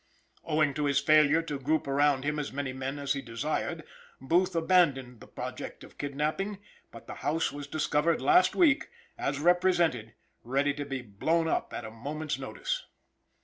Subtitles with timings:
[0.43, 3.83] Owing to his failure to group around him as many men as he desired,
[4.19, 6.57] Booth abandoned the project of kidnapping;
[6.91, 11.85] but the house was discovered last week, as represented, ready to be blown up at
[11.85, 12.87] a moment's notice.